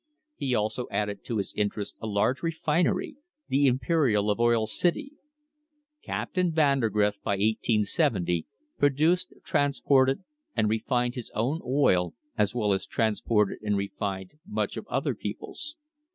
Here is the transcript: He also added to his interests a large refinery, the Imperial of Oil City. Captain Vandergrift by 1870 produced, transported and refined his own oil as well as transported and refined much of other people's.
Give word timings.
He 0.35 0.55
also 0.55 0.87
added 0.89 1.23
to 1.25 1.37
his 1.37 1.53
interests 1.55 1.95
a 2.01 2.07
large 2.07 2.41
refinery, 2.41 3.17
the 3.49 3.67
Imperial 3.67 4.31
of 4.31 4.39
Oil 4.39 4.65
City. 4.65 5.11
Captain 6.01 6.51
Vandergrift 6.51 7.21
by 7.21 7.33
1870 7.33 8.47
produced, 8.79 9.31
transported 9.45 10.23
and 10.55 10.69
refined 10.71 11.13
his 11.13 11.29
own 11.35 11.61
oil 11.63 12.15
as 12.35 12.55
well 12.55 12.73
as 12.73 12.87
transported 12.87 13.59
and 13.61 13.77
refined 13.77 14.31
much 14.47 14.75
of 14.75 14.87
other 14.87 15.13
people's. 15.13 15.75